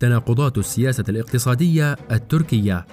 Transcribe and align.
تناقضات 0.00 0.58
السياسة 0.58 1.04
الاقتصادية 1.08 1.96
التركية. 2.12 2.86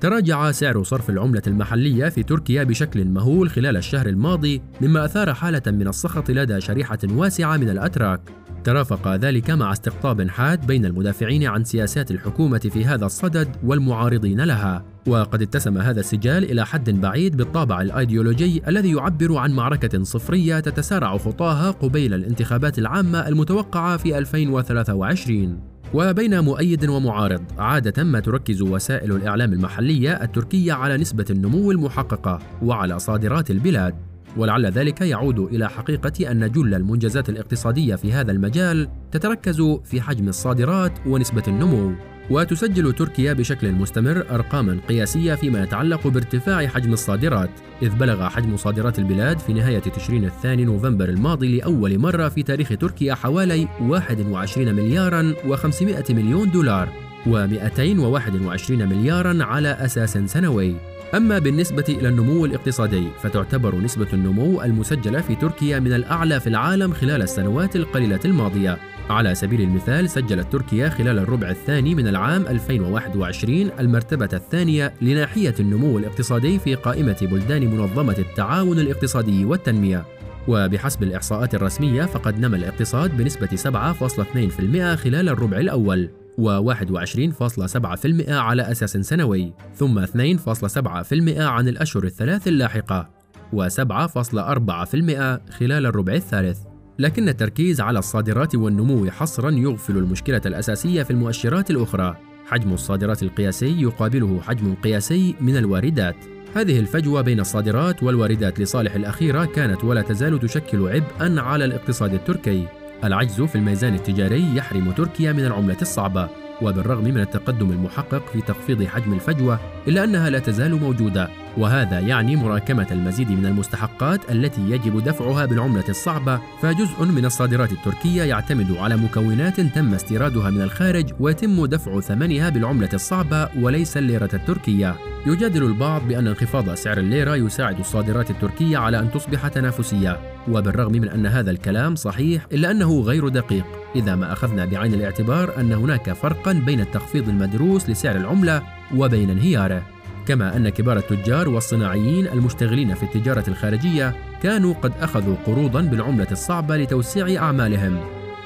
تراجع 0.00 0.50
سعر 0.50 0.82
صرف 0.82 1.10
العملة 1.10 1.42
المحلية 1.46 2.08
في 2.08 2.22
تركيا 2.22 2.64
بشكل 2.64 3.04
مهول 3.04 3.50
خلال 3.50 3.76
الشهر 3.76 4.06
الماضي 4.06 4.62
مما 4.80 5.04
أثار 5.04 5.34
حالة 5.34 5.62
من 5.66 5.88
السخط 5.88 6.30
لدى 6.30 6.60
شريحة 6.60 6.98
واسعة 7.04 7.56
من 7.56 7.70
الأتراك. 7.70 8.20
ترافق 8.64 9.14
ذلك 9.14 9.50
مع 9.50 9.72
استقطاب 9.72 10.28
حاد 10.28 10.66
بين 10.66 10.84
المدافعين 10.86 11.46
عن 11.46 11.64
سياسات 11.64 12.10
الحكومة 12.10 12.58
في 12.58 12.84
هذا 12.84 13.06
الصدد 13.06 13.56
والمعارضين 13.64 14.40
لها. 14.40 14.84
وقد 15.06 15.42
اتسم 15.42 15.78
هذا 15.78 16.00
السجال 16.00 16.44
إلى 16.44 16.66
حد 16.66 16.90
بعيد 16.90 17.36
بالطابع 17.36 17.82
الأيديولوجي 17.82 18.62
الذي 18.68 18.92
يعبر 18.92 19.36
عن 19.36 19.52
معركة 19.52 20.02
صفرية 20.02 20.60
تتسارع 20.60 21.18
خطاها 21.18 21.70
قبيل 21.70 22.14
الانتخابات 22.14 22.78
العامة 22.78 23.28
المتوقعة 23.28 23.96
في 23.96 24.18
2023 24.18 25.60
وبين 25.94 26.40
مؤيد 26.40 26.88
ومعارض 26.88 27.42
عادة 27.58 28.04
ما 28.04 28.20
تركز 28.20 28.62
وسائل 28.62 29.12
الإعلام 29.12 29.52
المحلية 29.52 30.22
التركية 30.22 30.72
على 30.72 30.96
نسبة 30.96 31.26
النمو 31.30 31.70
المحققة 31.70 32.38
وعلى 32.62 32.98
صادرات 32.98 33.50
البلاد. 33.50 34.11
ولعل 34.36 34.66
ذلك 34.66 35.00
يعود 35.00 35.38
إلى 35.38 35.70
حقيقة 35.70 36.30
أن 36.30 36.50
جل 36.50 36.74
المنجزات 36.74 37.28
الاقتصادية 37.28 37.94
في 37.94 38.12
هذا 38.12 38.32
المجال 38.32 38.88
تتركز 39.10 39.62
في 39.84 40.00
حجم 40.00 40.28
الصادرات 40.28 40.92
ونسبة 41.06 41.42
النمو 41.48 41.92
وتسجل 42.30 42.92
تركيا 42.92 43.32
بشكل 43.32 43.72
مستمر 43.72 44.24
أرقاما 44.30 44.80
قياسية 44.88 45.34
فيما 45.34 45.62
يتعلق 45.62 46.06
بارتفاع 46.06 46.66
حجم 46.66 46.92
الصادرات 46.92 47.50
إذ 47.82 47.94
بلغ 47.94 48.28
حجم 48.28 48.56
صادرات 48.56 48.98
البلاد 48.98 49.38
في 49.38 49.52
نهاية 49.52 49.78
تشرين 49.78 50.24
الثاني 50.24 50.64
نوفمبر 50.64 51.08
الماضي 51.08 51.58
لأول 51.58 51.98
مرة 51.98 52.28
في 52.28 52.42
تاريخ 52.42 52.68
تركيا 52.68 53.14
حوالي 53.14 53.68
21 53.80 54.74
مليارا 54.74 55.34
و500 55.48 56.10
مليون 56.10 56.50
دولار. 56.50 57.11
و221 57.26 58.70
مليارا 58.70 59.44
على 59.44 59.68
أساس 59.68 60.18
سنوي. 60.18 60.74
أما 61.14 61.38
بالنسبة 61.38 61.84
إلى 61.88 62.08
النمو 62.08 62.46
الاقتصادي 62.46 63.08
فتعتبر 63.22 63.76
نسبة 63.76 64.06
النمو 64.12 64.62
المسجلة 64.62 65.20
في 65.20 65.34
تركيا 65.34 65.78
من 65.78 65.92
الأعلى 65.92 66.40
في 66.40 66.46
العالم 66.46 66.92
خلال 66.92 67.22
السنوات 67.22 67.76
القليلة 67.76 68.20
الماضية. 68.24 68.78
على 69.10 69.34
سبيل 69.34 69.60
المثال 69.60 70.10
سجلت 70.10 70.52
تركيا 70.52 70.88
خلال 70.88 71.18
الربع 71.18 71.50
الثاني 71.50 71.94
من 71.94 72.08
العام 72.08 72.46
2021 72.46 73.70
المرتبة 73.80 74.28
الثانية 74.32 74.92
لناحية 75.02 75.54
النمو 75.60 75.98
الاقتصادي 75.98 76.58
في 76.58 76.74
قائمة 76.74 77.16
بلدان 77.22 77.66
منظمة 77.66 78.16
التعاون 78.18 78.78
الاقتصادي 78.78 79.44
والتنمية. 79.44 80.04
وبحسب 80.48 81.02
الإحصاءات 81.02 81.54
الرسمية 81.54 82.02
فقد 82.04 82.38
نمى 82.38 82.56
الاقتصاد 82.56 83.16
بنسبة 83.16 83.48
7.2% 83.56 84.96
خلال 84.96 85.28
الربع 85.28 85.56
الأول. 85.58 86.21
و21.7% 86.38 88.30
على 88.30 88.62
أساس 88.62 88.96
سنوي 88.96 89.52
ثم 89.74 90.04
2.7% 90.04 91.38
عن 91.38 91.68
الأشهر 91.68 92.04
الثلاث 92.04 92.48
اللاحقة 92.48 93.10
و7.4% 93.52 95.52
خلال 95.52 95.86
الربع 95.86 96.12
الثالث. 96.12 96.58
لكن 96.98 97.28
التركيز 97.28 97.80
على 97.80 97.98
الصادرات 97.98 98.54
والنمو 98.54 99.10
حصرا 99.10 99.50
يغفل 99.50 99.96
المشكلة 99.96 100.40
الأساسية 100.46 101.02
في 101.02 101.10
المؤشرات 101.10 101.70
الأخرى. 101.70 102.16
حجم 102.46 102.72
الصادرات 102.72 103.22
القياسي 103.22 103.82
يقابله 103.82 104.40
حجم 104.40 104.74
قياسي 104.74 105.34
من 105.40 105.56
الواردات. 105.56 106.16
هذه 106.54 106.80
الفجوة 106.80 107.22
بين 107.22 107.40
الصادرات 107.40 108.02
والواردات 108.02 108.60
لصالح 108.60 108.94
الأخيرة 108.94 109.44
كانت 109.44 109.84
ولا 109.84 110.02
تزال 110.02 110.40
تشكل 110.40 110.88
عبئا 110.88 111.40
على 111.40 111.64
الاقتصاد 111.64 112.14
التركي. 112.14 112.81
العجز 113.04 113.42
في 113.42 113.54
الميزان 113.54 113.94
التجاري 113.94 114.56
يحرم 114.56 114.90
تركيا 114.90 115.32
من 115.32 115.44
العملة 115.44 115.76
الصعبة 115.82 116.28
وبالرغم 116.62 117.04
من 117.04 117.20
التقدم 117.20 117.70
المحقق 117.70 118.26
في 118.32 118.40
تخفيض 118.40 118.84
حجم 118.84 119.12
الفجوة 119.12 119.60
إلا 119.88 120.04
أنها 120.04 120.30
لا 120.30 120.38
تزال 120.38 120.80
موجودة. 120.80 121.28
وهذا 121.56 122.00
يعني 122.00 122.36
مراكمة 122.36 122.86
المزيد 122.90 123.30
من 123.30 123.46
المستحقات 123.46 124.30
التي 124.30 124.70
يجب 124.70 125.04
دفعها 125.04 125.46
بالعملة 125.46 125.84
الصعبة 125.88 126.40
فجزء 126.62 127.04
من 127.04 127.24
الصادرات 127.24 127.72
التركية 127.72 128.22
يعتمد 128.22 128.72
على 128.72 128.96
مكونات 128.96 129.60
تم 129.60 129.94
استيرادها 129.94 130.50
من 130.50 130.62
الخارج 130.62 131.12
ويتم 131.20 131.66
دفع 131.66 132.00
ثمنها 132.00 132.48
بالعملة 132.48 132.88
الصعبة 132.94 133.48
وليس 133.60 133.96
الليرة 133.96 134.30
التركية. 134.34 134.96
يجادل 135.26 135.62
البعض 135.62 136.08
بأن 136.08 136.26
انخفاض 136.26 136.74
سعر 136.74 136.98
الليرة 136.98 137.34
يساعد 137.36 137.78
الصادرات 137.78 138.30
التركية 138.30 138.78
على 138.78 138.98
أن 138.98 139.10
تصبح 139.10 139.48
تنافسية. 139.48 140.20
وبالرغم 140.48 140.92
من 140.92 141.08
أن 141.08 141.26
هذا 141.26 141.50
الكلام 141.50 141.94
صحيح 141.94 142.46
إلا 142.52 142.70
أنه 142.70 143.00
غير 143.00 143.28
دقيق 143.28 143.64
إذا 143.96 144.14
ما 144.14 144.32
أخذنا 144.32 144.64
بعين 144.64 144.94
الاعتبار 144.94 145.60
أن 145.60 145.72
هناك 145.72 146.12
فرقا 146.12 146.52
بين 146.52 146.80
التخفيض 146.80 147.28
المدروس 147.28 147.90
لسعر 147.90 148.16
العملة 148.16 148.62
وبين 148.96 149.30
انهياره. 149.30 149.91
كما 150.26 150.56
أن 150.56 150.68
كبار 150.68 150.96
التجار 150.96 151.48
والصناعيين 151.48 152.26
المشتغلين 152.26 152.94
في 152.94 153.02
التجارة 153.02 153.44
الخارجية 153.48 154.14
كانوا 154.42 154.74
قد 154.74 154.92
أخذوا 155.00 155.36
قروضا 155.46 155.80
بالعملة 155.80 156.26
الصعبة 156.32 156.76
لتوسيع 156.76 157.42
أعمالهم. 157.42 158.00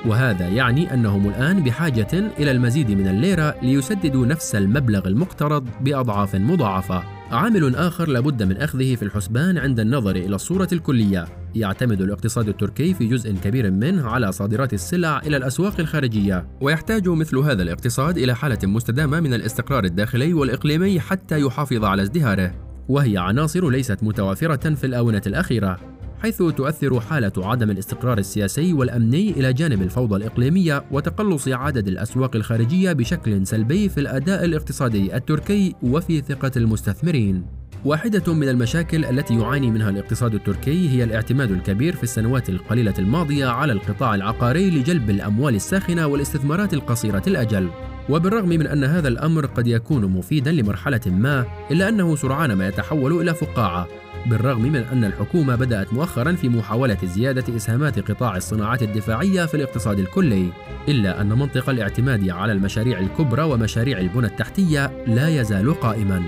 وهذا 0.06 0.48
يعني 0.48 0.94
أنهم 0.94 1.28
الآن 1.28 1.62
بحاجة 1.62 2.30
إلى 2.38 2.50
المزيد 2.50 2.90
من 2.90 3.08
الليرة 3.08 3.54
ليسددوا 3.62 4.26
نفس 4.26 4.54
المبلغ 4.54 5.08
المقترض 5.08 5.68
بأضعاف 5.80 6.34
مضاعفة. 6.34 7.02
عامل 7.30 7.76
آخر 7.76 8.08
لابد 8.08 8.42
من 8.42 8.56
أخذه 8.56 8.94
في 8.94 9.02
الحسبان 9.02 9.58
عند 9.58 9.80
النظر 9.80 10.16
إلى 10.16 10.34
الصورة 10.34 10.68
الكلية. 10.72 11.26
يعتمد 11.60 12.00
الاقتصاد 12.00 12.48
التركي 12.48 12.94
في 12.94 13.06
جزء 13.06 13.32
كبير 13.32 13.70
منه 13.70 14.10
على 14.10 14.32
صادرات 14.32 14.72
السلع 14.72 15.18
إلى 15.18 15.36
الأسواق 15.36 15.80
الخارجية 15.80 16.46
ويحتاج 16.60 17.08
مثل 17.08 17.38
هذا 17.38 17.62
الاقتصاد 17.62 18.18
إلى 18.18 18.36
حالة 18.36 18.58
مستدامة 18.64 19.20
من 19.20 19.34
الاستقرار 19.34 19.84
الداخلي 19.84 20.34
والإقليمي 20.34 21.00
حتى 21.00 21.40
يحافظ 21.40 21.84
على 21.84 22.02
ازدهاره 22.02 22.54
وهي 22.88 23.18
عناصر 23.18 23.70
ليست 23.70 24.02
متوافرة 24.02 24.74
في 24.74 24.86
الآونة 24.86 25.22
الأخيرة 25.26 25.96
حيث 26.22 26.42
تؤثر 26.42 27.00
حالة 27.00 27.32
عدم 27.36 27.70
الاستقرار 27.70 28.18
السياسي 28.18 28.72
والأمني 28.72 29.30
إلى 29.30 29.52
جانب 29.52 29.82
الفوضى 29.82 30.16
الإقليمية 30.16 30.84
وتقلص 30.90 31.48
عدد 31.48 31.88
الأسواق 31.88 32.36
الخارجية 32.36 32.92
بشكل 32.92 33.46
سلبي 33.46 33.88
في 33.88 34.00
الأداء 34.00 34.44
الاقتصادي 34.44 35.16
التركي 35.16 35.74
وفي 35.82 36.20
ثقة 36.20 36.50
المستثمرين. 36.56 37.46
واحدة 37.84 38.34
من 38.34 38.48
المشاكل 38.48 39.04
التي 39.04 39.38
يعاني 39.38 39.70
منها 39.70 39.90
الاقتصاد 39.90 40.34
التركي 40.34 40.90
هي 40.90 41.04
الاعتماد 41.04 41.50
الكبير 41.50 41.96
في 41.96 42.02
السنوات 42.02 42.48
القليلة 42.48 42.94
الماضية 42.98 43.46
على 43.46 43.72
القطاع 43.72 44.14
العقاري 44.14 44.70
لجلب 44.70 45.10
الأموال 45.10 45.54
الساخنة 45.54 46.06
والاستثمارات 46.06 46.74
القصيرة 46.74 47.22
الأجل. 47.26 47.70
وبالرغم 48.08 48.48
من 48.48 48.66
أن 48.66 48.84
هذا 48.84 49.08
الأمر 49.08 49.46
قد 49.46 49.66
يكون 49.66 50.04
مفيدا 50.06 50.52
لمرحلة 50.52 51.00
ما، 51.06 51.44
إلا 51.70 51.88
أنه 51.88 52.16
سرعان 52.16 52.52
ما 52.52 52.68
يتحول 52.68 53.20
إلى 53.20 53.34
فقاعة، 53.34 53.88
بالرغم 54.26 54.62
من 54.62 54.76
أن 54.76 55.04
الحكومة 55.04 55.54
بدأت 55.54 55.92
مؤخرا 55.92 56.32
في 56.32 56.48
محاولة 56.48 56.98
زيادة 57.04 57.56
إسهامات 57.56 58.10
قطاع 58.10 58.36
الصناعات 58.36 58.82
الدفاعية 58.82 59.46
في 59.46 59.54
الاقتصاد 59.54 59.98
الكلي 59.98 60.48
إلا 60.88 61.20
أن 61.20 61.28
منطق 61.28 61.70
الاعتماد 61.70 62.28
على 62.28 62.52
المشاريع 62.52 62.98
الكبرى 62.98 63.42
ومشاريع 63.42 63.98
البنى 63.98 64.26
التحتية 64.26 65.04
لا 65.06 65.28
يزال 65.28 65.80
قائما 65.80 66.22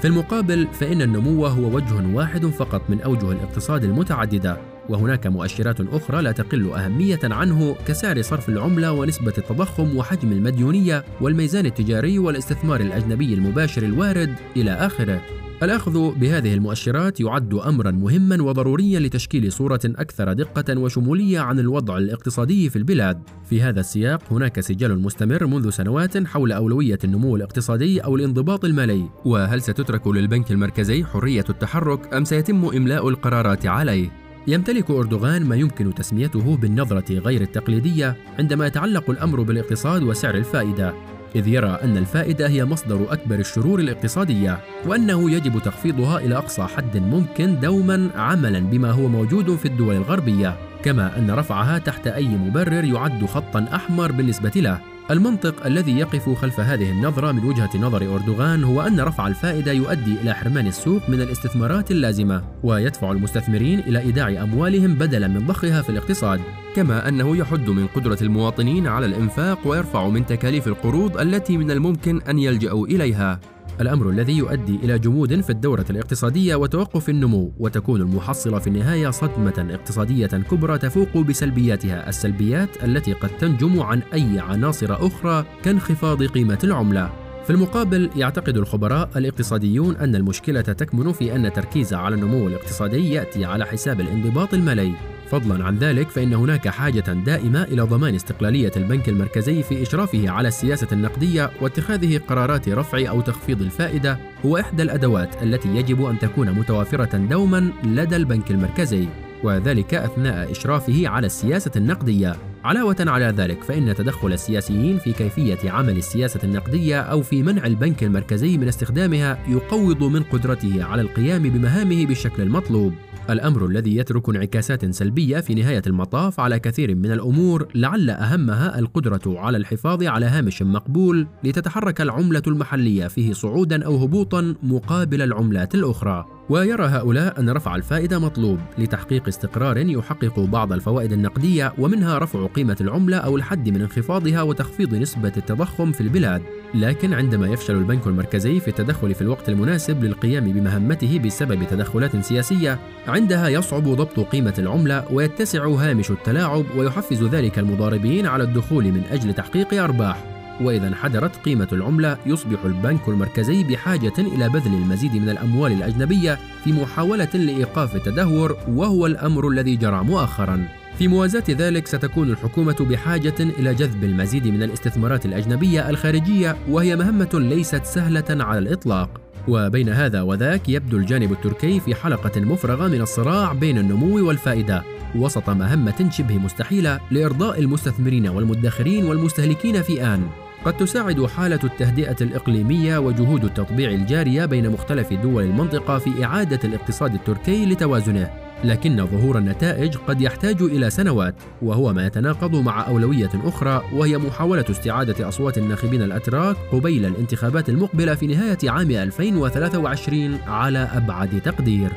في 0.00 0.06
المقابل 0.06 0.68
فإن 0.72 1.02
النمو 1.02 1.46
هو 1.46 1.76
وجه 1.76 2.14
واحد 2.14 2.46
فقط 2.46 2.82
من 2.88 3.00
أوجه 3.00 3.32
الاقتصاد 3.32 3.84
المتعددة 3.84 4.56
وهناك 4.88 5.26
مؤشرات 5.26 5.80
أخرى 5.80 6.22
لا 6.22 6.32
تقل 6.32 6.72
أهمية 6.72 7.20
عنه 7.24 7.76
كسعر 7.86 8.22
صرف 8.22 8.48
العملة 8.48 8.92
ونسبة 8.92 9.32
التضخم 9.38 9.96
وحجم 9.96 10.32
المديونية 10.32 11.04
والميزان 11.20 11.66
التجاري 11.66 12.18
والاستثمار 12.18 12.80
الأجنبي 12.80 13.34
المباشر 13.34 13.82
الوارد 13.82 14.34
إلى 14.56 14.70
آخره. 14.70 15.20
الأخذ 15.62 16.14
بهذه 16.14 16.54
المؤشرات 16.54 17.20
يعد 17.20 17.54
أمرا 17.54 17.90
مهما 17.90 18.42
وضروريا 18.42 19.00
لتشكيل 19.00 19.52
صورة 19.52 19.80
أكثر 19.84 20.32
دقة 20.32 20.78
وشمولية 20.78 21.40
عن 21.40 21.58
الوضع 21.58 21.98
الاقتصادي 21.98 22.70
في 22.70 22.76
البلاد. 22.76 23.22
في 23.50 23.62
هذا 23.62 23.80
السياق 23.80 24.22
هناك 24.30 24.60
سجال 24.60 25.02
مستمر 25.02 25.46
منذ 25.46 25.70
سنوات 25.70 26.26
حول 26.26 26.52
أولوية 26.52 26.98
النمو 27.04 27.36
الاقتصادي 27.36 28.00
أو 28.00 28.16
الانضباط 28.16 28.64
المالي، 28.64 29.08
وهل 29.24 29.62
ستترك 29.62 30.06
للبنك 30.06 30.50
المركزي 30.50 31.04
حرية 31.04 31.44
التحرك 31.50 32.14
أم 32.14 32.24
سيتم 32.24 32.64
إملاء 32.64 33.08
القرارات 33.08 33.66
عليه؟ 33.66 34.10
يمتلك 34.46 34.90
أردوغان 34.90 35.44
ما 35.44 35.56
يمكن 35.56 35.94
تسميته 35.94 36.56
بالنظرة 36.56 37.12
غير 37.12 37.40
التقليدية 37.40 38.16
عندما 38.38 38.66
يتعلق 38.66 39.10
الأمر 39.10 39.42
بالاقتصاد 39.42 40.02
وسعر 40.02 40.34
الفائدة 40.34 40.94
إذ 41.36 41.48
يرى 41.48 41.78
أن 41.84 41.96
الفائدة 41.96 42.48
هي 42.48 42.64
مصدر 42.64 43.12
أكبر 43.12 43.34
الشرور 43.34 43.80
الاقتصادية 43.80 44.58
وأنه 44.86 45.30
يجب 45.30 45.58
تخفيضها 45.58 46.18
إلى 46.18 46.36
أقصى 46.36 46.62
حد 46.62 46.96
ممكن 46.96 47.60
دوما 47.60 48.10
عملا 48.16 48.58
بما 48.58 48.90
هو 48.90 49.08
موجود 49.08 49.56
في 49.56 49.68
الدول 49.68 49.96
الغربية 49.96 50.56
كما 50.82 51.18
أن 51.18 51.30
رفعها 51.30 51.78
تحت 51.78 52.06
أي 52.06 52.28
مبرر 52.28 52.84
يعد 52.84 53.24
خطا 53.24 53.66
أحمر 53.74 54.12
بالنسبة 54.12 54.52
له. 54.56 54.89
المنطق 55.10 55.66
الذي 55.66 55.98
يقف 55.98 56.30
خلف 56.30 56.60
هذه 56.60 56.90
النظرة 56.90 57.32
من 57.32 57.44
وجهة 57.44 57.70
نظر 57.74 58.14
أردوغان 58.14 58.64
هو 58.64 58.80
أن 58.80 59.00
رفع 59.00 59.26
الفائدة 59.26 59.72
يؤدي 59.72 60.20
إلى 60.22 60.34
حرمان 60.34 60.66
السوق 60.66 61.10
من 61.10 61.20
الاستثمارات 61.20 61.90
اللازمة 61.90 62.44
ويدفع 62.62 63.12
المستثمرين 63.12 63.78
إلى 63.78 64.00
إيداع 64.00 64.42
أموالهم 64.42 64.94
بدلا 64.94 65.28
من 65.28 65.46
ضخها 65.46 65.82
في 65.82 65.90
الاقتصاد. 65.90 66.40
كما 66.76 67.08
أنه 67.08 67.36
يحد 67.36 67.70
من 67.70 67.86
قدرة 67.86 68.18
المواطنين 68.22 68.86
على 68.86 69.06
الإنفاق 69.06 69.58
ويرفع 69.66 70.08
من 70.08 70.26
تكاليف 70.26 70.66
القروض 70.68 71.20
التي 71.20 71.56
من 71.56 71.70
الممكن 71.70 72.22
أن 72.22 72.38
يلجأوا 72.38 72.86
إليها. 72.86 73.40
الأمر 73.80 74.10
الذي 74.10 74.36
يؤدي 74.36 74.76
إلى 74.76 74.98
جمود 74.98 75.40
في 75.40 75.50
الدورة 75.50 75.84
الاقتصادية 75.90 76.54
وتوقف 76.54 77.08
النمو 77.08 77.52
وتكون 77.58 78.00
المحصلة 78.00 78.58
في 78.58 78.66
النهاية 78.66 79.10
صدمة 79.10 79.68
اقتصادية 79.70 80.26
كبرى 80.26 80.78
تفوق 80.78 81.18
بسلبياتها. 81.18 82.08
السلبيات 82.08 82.84
التي 82.84 83.12
قد 83.12 83.30
تنجم 83.38 83.80
عن 83.80 84.02
أي 84.14 84.40
عناصر 84.40 85.06
أخرى 85.06 85.44
كانخفاض 85.62 86.22
قيمة 86.22 86.58
العملة. 86.64 87.29
في 87.50 87.56
المقابل 87.56 88.10
يعتقد 88.16 88.56
الخبراء 88.56 89.10
الاقتصاديون 89.16 89.96
أن 89.96 90.14
المشكلة 90.14 90.60
تكمن 90.60 91.12
في 91.12 91.36
أن 91.36 91.46
التركيز 91.46 91.94
على 91.94 92.14
النمو 92.14 92.48
الاقتصادي 92.48 93.12
يأتي 93.12 93.44
على 93.44 93.66
حساب 93.66 94.00
الانضباط 94.00 94.54
المالي. 94.54 94.92
فضلا 95.30 95.64
عن 95.64 95.78
ذلك 95.78 96.10
فإن 96.10 96.34
هناك 96.34 96.68
حاجة 96.68 97.12
دائمة 97.26 97.62
إلى 97.62 97.82
ضمان 97.82 98.14
استقلالية 98.14 98.72
البنك 98.76 99.08
المركزي 99.08 99.62
في 99.62 99.82
إشرافه 99.82 100.30
على 100.30 100.48
السياسة 100.48 100.86
النقدية 100.92 101.50
واتخاذه 101.60 102.20
قرارات 102.28 102.68
رفع 102.68 103.08
أو 103.08 103.20
تخفيض 103.20 103.62
الفائدة 103.62 104.18
هو 104.46 104.56
إحدى 104.56 104.82
الأدوات 104.82 105.42
التي 105.42 105.68
يجب 105.76 106.04
أن 106.04 106.18
تكون 106.18 106.50
متوافرة 106.50 107.16
دوما 107.16 107.72
لدى 107.84 108.16
البنك 108.16 108.50
المركزي 108.50 109.08
وذلك 109.44 109.94
أثناء 109.94 110.50
إشرافه 110.50 111.08
على 111.08 111.26
السياسة 111.26 111.72
النقدية. 111.76 112.49
علاوة 112.64 112.96
على 113.00 113.24
ذلك 113.24 113.62
فإن 113.62 113.94
تدخل 113.94 114.32
السياسيين 114.32 114.98
في 114.98 115.12
كيفية 115.12 115.70
عمل 115.70 115.96
السياسة 115.96 116.40
النقدية 116.44 117.00
أو 117.00 117.22
في 117.22 117.42
منع 117.42 117.66
البنك 117.66 118.04
المركزي 118.04 118.58
من 118.58 118.68
استخدامها 118.68 119.38
يقوض 119.48 120.04
من 120.04 120.22
قدرته 120.22 120.84
على 120.84 121.02
القيام 121.02 121.42
بمهامه 121.42 122.06
بالشكل 122.06 122.42
المطلوب. 122.42 122.94
الأمر 123.30 123.66
الذي 123.66 123.96
يترك 123.96 124.28
انعكاسات 124.28 124.94
سلبية 124.94 125.40
في 125.40 125.54
نهاية 125.54 125.82
المطاف 125.86 126.40
على 126.40 126.58
كثير 126.58 126.94
من 126.94 127.12
الأمور 127.12 127.68
لعل 127.74 128.10
أهمها 128.10 128.78
القدرة 128.78 129.20
على 129.26 129.56
الحفاظ 129.56 130.02
على 130.02 130.26
هامش 130.26 130.62
مقبول 130.62 131.26
لتتحرك 131.44 132.00
العملة 132.00 132.42
المحلية 132.46 133.06
فيه 133.06 133.32
صعودا 133.32 133.84
أو 133.84 133.96
هبوطا 133.96 134.54
مقابل 134.62 135.22
العملات 135.22 135.74
الأخرى. 135.74 136.39
ويرى 136.50 136.84
هؤلاء 136.84 137.40
أن 137.40 137.50
رفع 137.50 137.76
الفائدة 137.76 138.18
مطلوب 138.18 138.58
لتحقيق 138.78 139.28
استقرار 139.28 139.76
يحقق 139.76 140.40
بعض 140.40 140.72
الفوائد 140.72 141.12
النقدية 141.12 141.72
ومنها 141.78 142.18
رفع 142.18 142.46
قيمة 142.46 142.76
العملة 142.80 143.16
أو 143.16 143.36
الحد 143.36 143.68
من 143.68 143.80
انخفاضها 143.80 144.42
وتخفيض 144.42 144.94
نسبة 144.94 145.32
التضخم 145.36 145.92
في 145.92 146.00
البلاد. 146.00 146.42
لكن 146.74 147.14
عندما 147.14 147.48
يفشل 147.48 147.74
البنك 147.74 148.06
المركزي 148.06 148.60
في 148.60 148.68
التدخل 148.68 149.14
في 149.14 149.22
الوقت 149.22 149.48
المناسب 149.48 150.04
للقيام 150.04 150.52
بمهمته 150.52 151.18
بسبب 151.18 151.66
تدخلات 151.70 152.16
سياسية 152.16 152.78
عندها 153.08 153.48
يصعب 153.48 153.82
ضبط 153.82 154.20
قيمة 154.20 154.54
العملة 154.58 155.04
ويتسع 155.12 155.66
هامش 155.66 156.10
التلاعب 156.10 156.64
ويحفز 156.76 157.24
ذلك 157.24 157.58
المضاربين 157.58 158.26
على 158.26 158.44
الدخول 158.44 158.84
من 158.84 159.02
أجل 159.10 159.34
تحقيق 159.34 159.82
أرباح. 159.82 160.29
وإذا 160.60 160.88
انحدرت 160.88 161.36
قيمة 161.36 161.68
العملة 161.72 162.16
يصبح 162.26 162.64
البنك 162.64 163.08
المركزي 163.08 163.64
بحاجة 163.64 164.12
إلى 164.18 164.48
بذل 164.48 164.74
المزيد 164.74 165.14
من 165.14 165.28
الأموال 165.28 165.72
الأجنبية 165.72 166.38
في 166.64 166.72
محاولة 166.72 167.28
لإيقاف 167.34 167.96
التدهور 167.96 168.56
وهو 168.68 169.06
الأمر 169.06 169.48
الذي 169.48 169.76
جرى 169.76 170.04
مؤخرا. 170.04 170.68
في 170.98 171.08
موازاة 171.08 171.44
ذلك 171.50 171.86
ستكون 171.86 172.30
الحكومة 172.30 172.76
بحاجة 172.80 173.34
إلى 173.40 173.74
جذب 173.74 174.04
المزيد 174.04 174.46
من 174.46 174.62
الاستثمارات 174.62 175.26
الأجنبية 175.26 175.90
الخارجية 175.90 176.56
وهي 176.68 176.96
مهمة 176.96 177.28
ليست 177.34 177.84
سهلة 177.84 178.44
على 178.44 178.58
الإطلاق. 178.58 179.20
وبين 179.48 179.88
هذا 179.88 180.22
وذاك 180.22 180.68
يبدو 180.68 180.96
الجانب 180.96 181.32
التركي 181.32 181.80
في 181.80 181.94
حلقة 181.94 182.40
مفرغة 182.40 182.88
من 182.88 183.00
الصراع 183.00 183.52
بين 183.52 183.78
النمو 183.78 184.28
والفائدة. 184.28 184.82
وسط 185.14 185.50
مهمة 185.50 186.10
شبه 186.10 186.38
مستحيلة 186.38 187.00
لإرضاء 187.10 187.60
المستثمرين 187.60 188.28
والمدخرين 188.28 189.04
والمستهلكين 189.04 189.82
في 189.82 190.02
آن. 190.04 190.28
قد 190.64 190.76
تساعد 190.76 191.26
حالة 191.26 191.58
التهدئة 191.64 192.16
الإقليمية 192.20 192.98
وجهود 192.98 193.44
التطبيع 193.44 193.90
الجارية 193.90 194.44
بين 194.44 194.70
مختلف 194.70 195.12
دول 195.12 195.42
المنطقة 195.44 195.98
في 195.98 196.24
إعادة 196.24 196.60
الاقتصاد 196.64 197.14
التركي 197.14 197.66
لتوازنه. 197.66 198.30
لكن 198.64 199.06
ظهور 199.06 199.38
النتائج 199.38 199.96
قد 199.96 200.20
يحتاج 200.20 200.62
إلى 200.62 200.90
سنوات 200.90 201.34
وهو 201.62 201.92
ما 201.92 202.06
يتناقض 202.06 202.54
مع 202.56 202.86
أولوية 202.86 203.30
أخرى 203.34 203.82
وهي 203.92 204.18
محاولة 204.18 204.64
استعادة 204.70 205.28
أصوات 205.28 205.58
الناخبين 205.58 206.02
الأتراك 206.02 206.56
قبيل 206.72 207.06
الانتخابات 207.06 207.68
المقبلة 207.68 208.14
في 208.14 208.26
نهاية 208.26 208.58
عام 208.64 208.90
2023 208.90 210.38
على 210.46 210.78
أبعد 210.78 211.40
تقدير. 211.40 211.90